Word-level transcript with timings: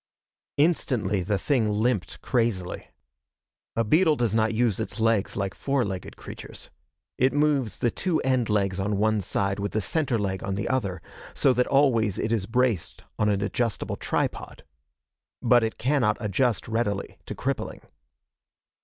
Instantly 0.57 1.21
the 1.21 1.37
thing 1.37 1.71
limped 1.71 2.21
crazily. 2.21 2.87
A 3.75 3.83
beetle 3.83 4.15
does 4.15 4.33
not 4.33 4.51
use 4.51 4.79
its 4.79 4.99
legs 4.99 5.35
like 5.37 5.53
four 5.53 5.85
legged 5.85 6.17
creatures. 6.17 6.71
It 7.19 7.33
moves 7.33 7.77
the 7.77 7.91
two 7.91 8.19
end 8.21 8.49
legs 8.49 8.79
on 8.79 8.97
one 8.97 9.21
side 9.21 9.59
with 9.59 9.73
the 9.73 9.79
center 9.79 10.17
leg 10.17 10.43
on 10.43 10.55
the 10.55 10.67
other, 10.67 11.03
so 11.35 11.53
that 11.53 11.67
always 11.67 12.17
it 12.17 12.31
is 12.31 12.47
braced 12.47 13.03
on 13.19 13.29
an 13.29 13.41
adjustable 13.43 13.95
tripod. 13.95 14.63
But 15.39 15.63
it 15.63 15.77
cannot 15.77 16.17
adjust 16.19 16.67
readily 16.67 17.19
to 17.27 17.35
crippling. 17.35 17.81